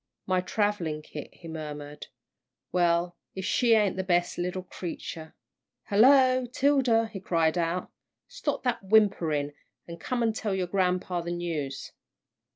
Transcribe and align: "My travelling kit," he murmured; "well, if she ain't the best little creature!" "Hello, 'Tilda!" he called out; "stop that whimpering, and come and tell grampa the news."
"My 0.25 0.41
travelling 0.41 1.03
kit," 1.03 1.29
he 1.31 1.47
murmured; 1.47 2.07
"well, 2.71 3.17
if 3.35 3.45
she 3.45 3.75
ain't 3.75 3.97
the 3.97 4.03
best 4.03 4.39
little 4.39 4.63
creature!" 4.63 5.35
"Hello, 5.89 6.47
'Tilda!" 6.47 7.05
he 7.13 7.19
called 7.19 7.55
out; 7.55 7.91
"stop 8.27 8.63
that 8.63 8.81
whimpering, 8.83 9.53
and 9.87 10.01
come 10.01 10.23
and 10.23 10.35
tell 10.35 10.57
grampa 10.65 11.21
the 11.23 11.29
news." 11.29 11.91